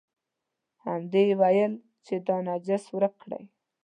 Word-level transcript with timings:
همدې 0.85 1.21
یې 1.29 1.35
ویل 1.41 1.73
چې 2.05 2.15
دا 2.27 2.37
نجس 2.47 2.83
ورک 2.93 3.13
کړئ. 3.21 3.43